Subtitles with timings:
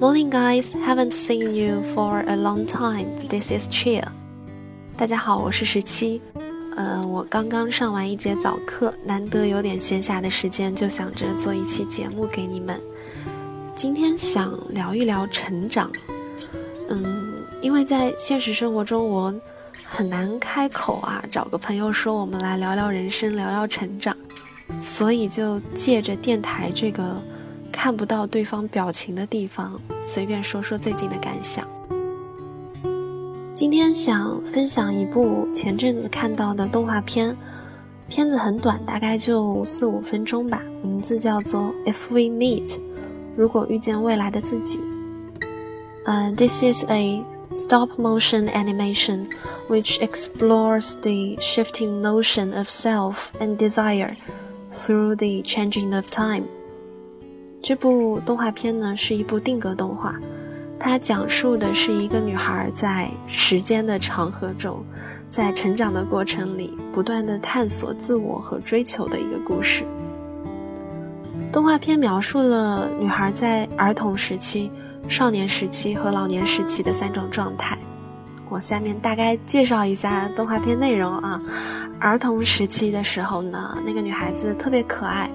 [0.00, 0.72] Morning, guys.
[0.72, 3.18] Haven't seen you for a long time.
[3.28, 4.02] This is Cheer.
[4.96, 6.22] 大家好，我是十七。
[6.74, 12.80] 呃，我刚刚上完一节早课，难得有点闲暇的时间，就想着做一期节目给你们。
[13.74, 15.92] 今天想聊一聊成长。
[16.88, 19.34] 嗯，因为在现实生活中，我
[19.84, 24.16] 很难开口啊，找个朋友说我们来聊聊人生，聊聊成长，
[24.80, 27.22] 所以就借着电台这个。
[27.82, 31.66] 看不到对方表情的地方，随便说说最近的感想。
[33.54, 37.34] 今天想分享一部前阵子看到的动画片，
[38.06, 42.68] 片子很短，大概就四五分钟吧，名字叫做《If We Meet》，
[43.34, 44.78] 如果遇见未来的自己。
[46.04, 47.24] 呃，This is a
[47.54, 49.28] stop-motion animation
[49.70, 54.16] which explores the shifting notion of self and desire
[54.74, 56.44] through the changing of time.
[57.62, 60.14] 这部动画片呢是一部定格动画，
[60.78, 64.82] 它讲述的是一个女孩在时间的长河中，
[65.28, 69.84] 在成长的过程里不断的探索自我和追求的一个故事。
[71.52, 74.70] 动画片描述了女孩在儿童时期、
[75.06, 77.76] 少年时期和老年时期的三种状态。
[78.48, 81.38] 我下面大概介绍一下动画片内容啊。
[81.98, 85.28] 儿童时期的时候呢，那个女孩子特别可爱，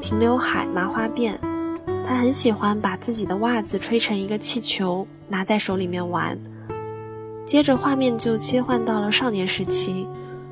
[0.00, 1.34] 平刘海、麻花辫。
[2.08, 6.38] 他很喜欢把自己的袜子吹成一个气球，拿在手里面玩。
[7.44, 10.06] 接着画面就切换到了少年时期，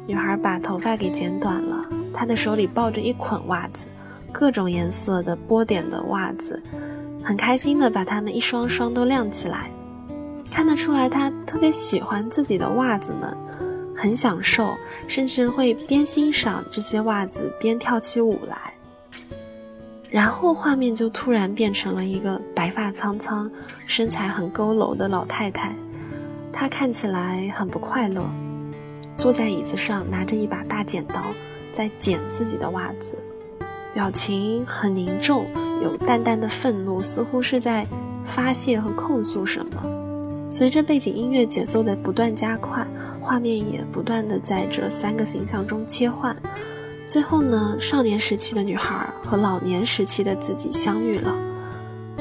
[0.07, 3.87] 女孩把头发给剪短了，她的手里抱着一捆袜子，
[4.31, 6.63] 各种颜色的波点的袜子，
[7.25, 9.71] 很开心的把它们一双双都晾起来。
[10.51, 13.35] 看得出来，她特别喜欢自己的袜子们，
[13.97, 14.75] 很享受，
[15.09, 18.75] 甚至会边欣赏这些袜子边跳起舞来。
[20.17, 23.51] 然后画面就突然变成了一个白发苍苍、
[23.87, 25.77] 身材很佝偻的老太太，
[26.51, 28.25] 她看起来很不快乐，
[29.19, 31.17] 坐在椅子上拿着一把大剪刀
[31.71, 33.19] 在剪自己的袜子，
[33.93, 35.45] 表情很凝重，
[35.83, 37.87] 有淡淡的愤怒，似乎是在
[38.25, 39.83] 发泄和控诉什么。
[40.49, 42.87] 随着背景音乐节奏的不断加快，
[43.21, 46.35] 画面也不断的在这三个形象中切换。
[47.07, 51.33] 最后呢，少年时期的女孩和老年时期的自己相遇了。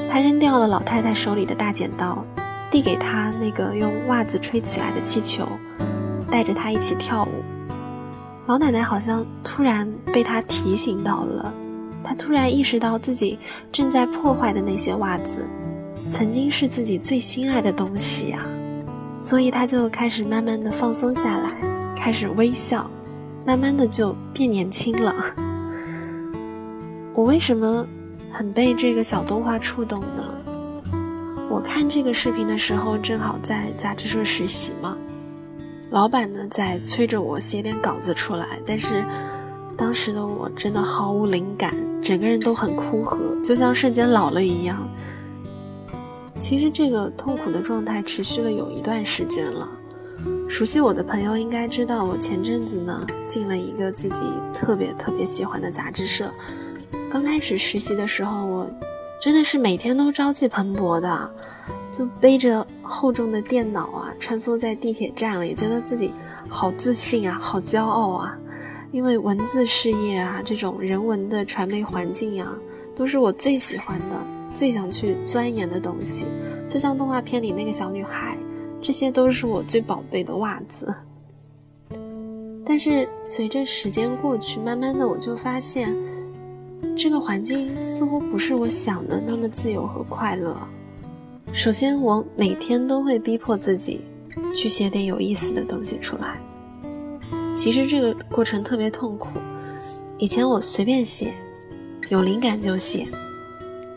[0.08, 2.24] 她扔掉了老太太手里的大剪刀，
[2.70, 5.44] 递给她那个用袜子吹起来的气球，
[6.30, 7.42] 带着她一起跳舞。
[8.46, 11.52] 老奶奶好像突然被她提醒到了，
[12.04, 13.40] 她突然意识到自己
[13.72, 15.44] 正在破坏的那些袜子，
[16.08, 18.38] 曾经是自己最心爱的东西呀。
[19.20, 21.50] 所以她就开始慢慢的放松下来，
[21.96, 22.88] 开始微笑。
[23.46, 25.14] 慢慢的就变年轻了。
[27.14, 27.86] 我为什么
[28.32, 30.24] 很被这个小动画触动呢？
[31.48, 34.96] 我看这个视频的时候，正好在杂志社实习嘛。
[35.90, 39.04] 老板呢在催着我写点稿子出来，但是
[39.76, 44.76] 当时的我真的毫无灵感，整个人都很枯涸，就像瞬间老了一样。
[46.36, 49.68] 其实这个痛苦的状态持续了有一段时间了。
[50.48, 54.22] 熟悉我的朋友应该知道，我前阵子呢进了一个自己
[54.54, 56.30] 特别特别喜欢的杂志社。
[57.12, 58.70] 刚开始实习的时候，我
[59.20, 61.30] 真的是每天都朝气蓬勃的，
[61.96, 66.12] 就背着厚重的电脑啊，穿梭在地铁站里，觉得自己
[66.48, 68.38] 好自信啊，好骄傲啊。
[68.92, 72.50] 因为文字事业啊，这种人文的传媒环境啊，
[72.94, 74.16] 都是我最喜欢的、
[74.54, 76.24] 最想去钻研的东西。
[76.66, 78.38] 就像动画片里那个小女孩。
[78.86, 80.94] 这些都是我最宝贝的袜子，
[82.64, 85.92] 但是随着时间过去，慢慢的我就发现，
[86.96, 90.56] 这个环境似乎不是我想的那么自由和快乐。
[91.52, 94.02] 首先，我每天都会逼迫自己
[94.54, 96.38] 去写点有意思的东西出来，
[97.56, 99.30] 其实这个过程特别痛苦。
[100.16, 101.34] 以前我随便写，
[102.08, 103.08] 有灵感就写，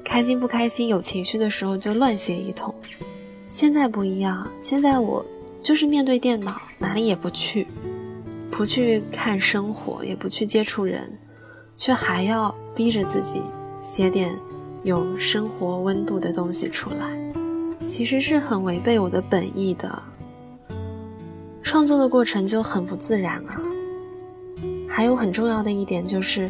[0.03, 2.73] 开心不开心、有情绪的时候就乱写一通。
[3.49, 5.25] 现在不一样，现在我
[5.63, 7.65] 就是面对电脑，哪里也不去，
[8.51, 11.09] 不去看生活，也不去接触人，
[11.75, 13.41] 却还要逼着自己
[13.79, 14.31] 写点
[14.83, 17.33] 有生活温度的东西出来，
[17.87, 19.99] 其实是很违背我的本意的。
[21.63, 23.59] 创作的过程就很不自然啊。
[24.87, 26.49] 还有很重要的一点就是，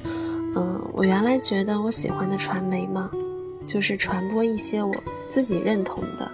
[0.56, 3.10] 嗯，我原来觉得我喜欢的传媒嘛，
[3.66, 4.94] 就是传播一些我
[5.30, 6.30] 自己认同的。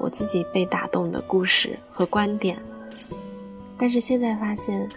[0.00, 2.56] 我自己被打动的故事和观点，
[3.76, 4.88] 但是现在发现，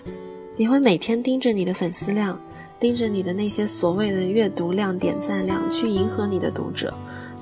[0.55, 2.39] 你会每天盯着你的粉丝量，
[2.79, 6.93] 盯着你的那些所谓的阅读量、点赞量，去迎合你的读者，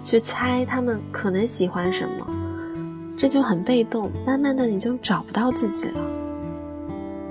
[0.03, 2.27] 去猜他们可能喜欢什么，
[3.15, 4.11] 这就很被动。
[4.25, 6.01] 慢慢的，你就找不到自己了。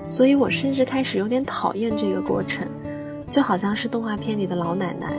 [0.09, 2.65] 所以我甚至开始有点讨厌这个过程，
[3.29, 5.13] 就好像是动画片里的老奶奶。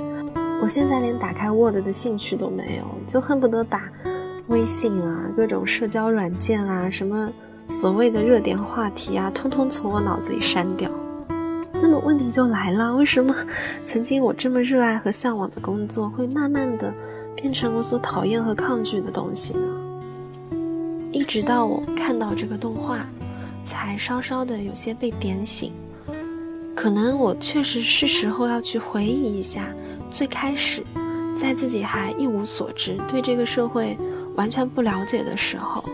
[0.62, 3.91] 我现在连打开 Word 的兴趣都没有，就恨不得把
[4.49, 7.31] 微信啊、各种社交软件啊、什么
[7.67, 10.91] 所谓的热点话题啊，通通从我脑子里删掉。
[11.75, 13.35] 那么问题就来了，为什么
[13.85, 16.93] 曾经我这么热爱和向往的工作，会慢慢的？
[17.35, 19.61] 变成我所讨厌和抗拒的东西呢？
[21.11, 23.05] 一直到我看到这个动画，
[23.65, 25.73] 才稍稍的有些被点醒。
[26.75, 29.67] 可能我确实是时候要去回忆一下，
[30.11, 30.85] 最开始
[31.37, 33.97] 在自己还一无所知、对这个社会
[34.34, 35.84] 完全不了解的时候，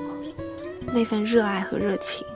[0.93, 2.27] 那份热爱和热情。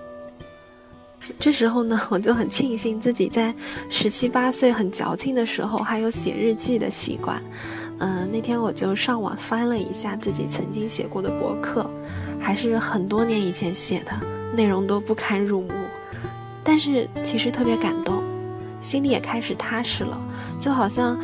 [1.39, 3.55] 这时候呢， 我就很庆幸自己在
[3.89, 7.41] 十七八岁很矫情的时候，还有写日记的习惯。
[7.99, 11.89] 嗯，那天我就上网翻了一下自己曾经写过的博客，
[12.41, 14.13] 还是很多年以前写的，
[14.57, 15.73] 内容都不堪入目，
[16.65, 18.21] 但是其实特别感动，
[18.81, 20.21] 心里也开始踏实了，
[20.59, 21.17] 就好像，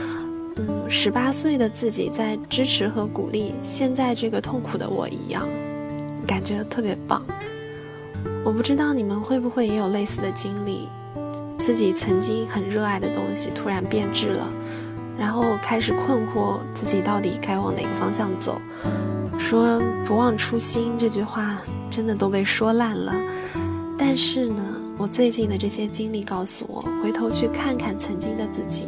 [0.59, 5.49] 嗯，十八岁的自己在支持和鼓励现在这个痛苦的我一样，
[6.27, 7.25] 感觉特别棒。
[8.45, 10.89] 我不知道你们会不会也有类似的经历，
[11.59, 14.49] 自己曾经很热爱的东西突然变质了。
[15.19, 18.61] 然后开始困惑自己到底该往哪个方向走，
[19.37, 21.61] 说不忘初心这句话
[21.91, 23.13] 真的都被说烂了。
[23.99, 24.63] 但是呢，
[24.97, 28.87] 我最近的这些经历告诉我，回头去看看曾经的自己，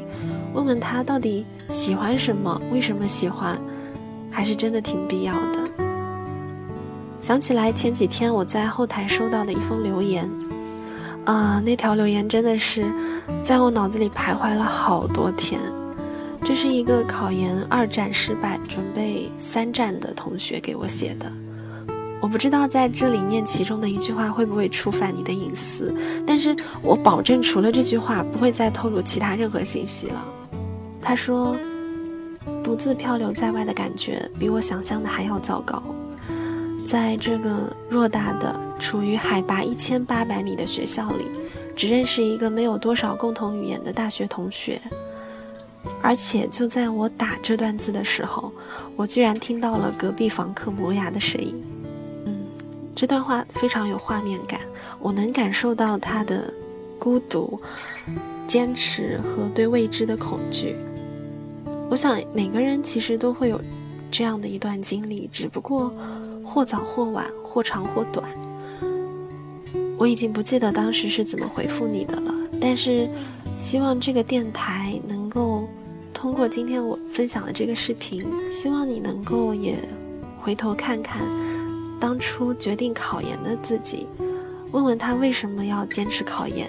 [0.52, 3.58] 问问他到底喜欢什么，为什么喜欢，
[4.30, 5.58] 还是真的挺必要的。
[7.20, 10.28] 想起来前几天我在后台收到的一封留言，
[11.24, 12.84] 啊，那条留言真的是
[13.42, 15.60] 在我脑子里徘徊了好多天。
[16.42, 21.30] 这是一个考研二战失败、准备三战的同学给我写的。
[22.22, 25.94] 我不知道在这里念其中的一句话会不会触犯你的隐私，
[26.26, 30.24] 但是我保证除了这句话，不会再透露其他任何信息了。
[31.10, 31.56] 他说
[32.62, 35.82] ：“独自漂流在外的感觉比我想象的还要糟糕，
[36.86, 41.24] 在这个偌大的、处于海拔一千八百米的学校里，
[41.74, 44.80] 只认识一个没有多少共同语言的大学同学。”
[46.00, 48.52] 而且就在我打这段字的时候，
[48.94, 51.60] 我居然听到了隔壁房客磨牙的声音。
[52.26, 52.46] 嗯，
[52.94, 54.60] 这段话非常有画面感，
[55.00, 56.54] 我能感受到他的
[57.00, 57.60] 孤独、
[58.46, 60.76] 坚持和对未知的恐惧。
[61.90, 63.60] 我想每个人其实都会有
[64.10, 65.92] 这样的一段经历，只不过
[66.44, 68.24] 或早或晚，或长或短。
[69.98, 73.10] 我已经不记得当时是怎么回复你的了，但是
[73.56, 75.68] 希望这个电台能够。
[76.12, 78.22] 通过今天我分享的这个视频，
[78.52, 79.78] 希望你能够也
[80.38, 81.22] 回头看看
[81.98, 84.06] 当初决定考研的自己，
[84.70, 86.68] 问问他为什么要坚持考研，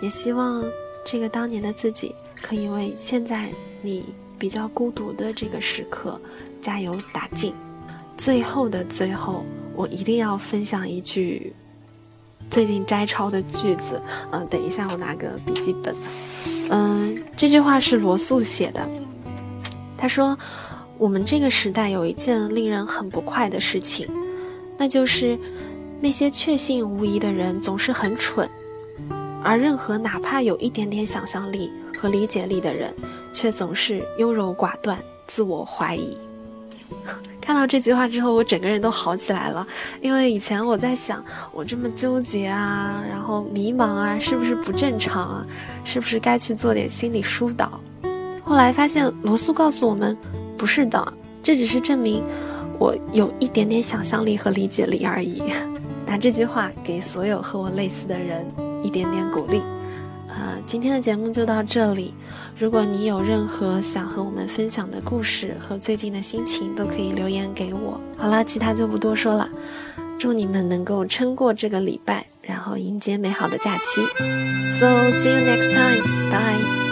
[0.00, 0.64] 也希望
[1.04, 3.48] 这个当年的自己可以为现在
[3.82, 4.04] 你
[4.38, 6.20] 比较孤独的这个时刻
[6.60, 7.52] 加油打劲。
[8.16, 9.44] 最后的最后，
[9.74, 11.52] 我一定要分享一句
[12.50, 14.00] 最近摘抄的句子，
[14.30, 15.94] 嗯，等一下我拿个笔记本。
[16.70, 18.88] 嗯，这句话是罗素写的。
[19.98, 20.36] 他说
[20.98, 24.08] ：“我们这个时代有一件令人很不快的事情，
[24.78, 25.38] 那就是
[26.00, 28.48] 那些确信无疑的人总是很蠢，
[29.42, 32.92] 而任何哪怕有一点点想象力和理解力的人，
[33.32, 36.16] 却总是优柔寡断、自我怀疑。
[37.40, 39.64] ”看到这句话之后，我整个人都好起来了。
[40.00, 45.46] 因为以前我在想，我这么纠结啊，然后迷茫啊，是不是不正常啊？
[45.84, 47.80] 是不是该去做点心理疏导？
[48.42, 50.16] 后来发现，罗素告诉我们，
[50.58, 52.24] 不是的，这只是证明
[52.80, 55.40] 我有一点点想象力和理解力而已。
[56.04, 58.44] 拿这句话给所有和我类似的人
[58.82, 59.62] 一点点鼓励。
[60.66, 62.12] 今天的节目就到这里。
[62.58, 68.00] 如果你有任何想和我们分享的故事和最近的心情，都可以留言给我。
[68.16, 69.48] 好了，其他就不多说了。
[70.18, 74.02] 祝你们能够撑过这个礼拜，然后迎接美好的假期。
[74.78, 76.02] So see you next time.
[76.30, 76.85] Bye.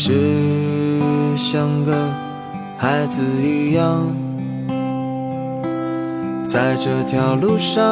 [0.00, 0.12] 是
[1.36, 1.92] 像个
[2.76, 4.14] 孩子一样，
[6.46, 7.84] 在这条路上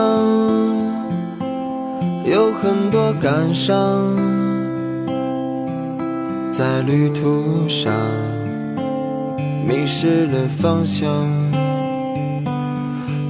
[2.25, 4.15] 有很多感伤，
[6.53, 7.93] 在旅途上
[9.67, 11.11] 迷失了方向，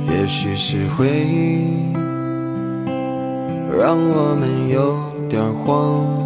[0.06, 1.94] 也许是回忆
[3.74, 4.98] 让我们有
[5.30, 6.25] 点慌。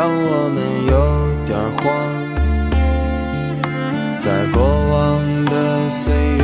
[0.00, 0.92] 让我们有
[1.44, 1.84] 点慌，
[4.18, 6.42] 在过往的岁月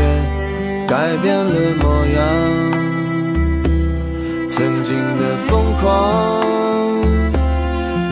[0.87, 2.21] 改变了模样，
[4.51, 6.45] 曾经的疯狂，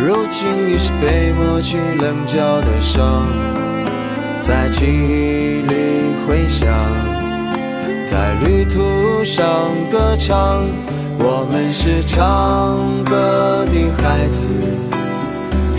[0.00, 3.26] 如今已是被抹去棱角的伤，
[4.40, 6.66] 在记忆里回响，
[8.06, 9.44] 在旅途上
[9.92, 10.64] 歌唱。
[11.16, 14.48] 我们是唱歌的孩子，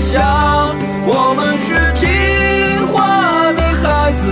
[0.00, 0.74] 想。
[1.06, 4.22] 我们是听话的孩子，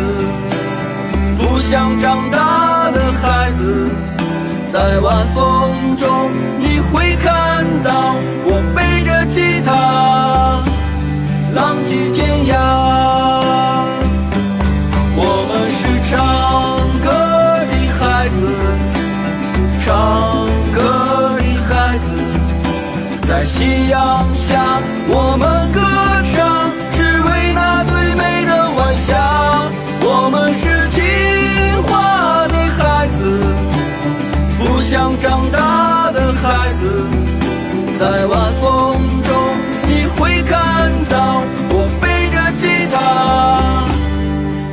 [1.39, 3.89] 不想长大的孩子。
[4.73, 6.31] 在晚风中，
[25.15, 25.79] 我们歌
[26.33, 29.69] 唱，只为那最美的晚霞。
[30.01, 33.21] 我们是听话的孩子，
[34.59, 37.05] 不想长大的孩子。
[38.01, 39.37] 在晚风中，
[39.87, 43.85] 你会看到我背着吉他，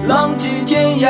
[0.08, 1.10] 浪迹天涯。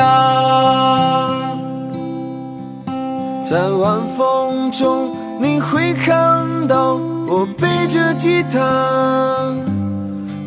[3.44, 6.98] 在晚风中，你会看到
[7.32, 8.58] 我背着吉他，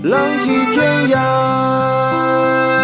[0.04, 2.83] 浪迹天涯。